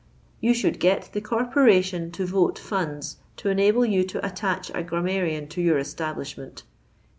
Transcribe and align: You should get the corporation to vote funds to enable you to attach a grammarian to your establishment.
You 0.39 0.55
should 0.55 0.79
get 0.79 1.11
the 1.13 1.21
corporation 1.21 2.09
to 2.13 2.25
vote 2.25 2.57
funds 2.57 3.17
to 3.37 3.49
enable 3.49 3.85
you 3.85 4.03
to 4.05 4.25
attach 4.25 4.71
a 4.73 4.81
grammarian 4.81 5.47
to 5.49 5.61
your 5.61 5.77
establishment. 5.77 6.63